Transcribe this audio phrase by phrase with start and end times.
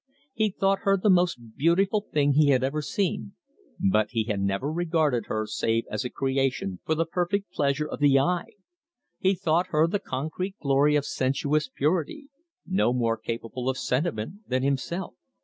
[0.33, 3.35] He thought her the most beautiful thing he had ever seen,
[3.91, 7.99] but he had never regarded her save as a creation for the perfect pleasure of
[7.99, 8.53] the eye;
[9.19, 12.29] he thought her the concrete glory of sensuous purity,
[12.65, 15.13] no more capable of sentiment than himself.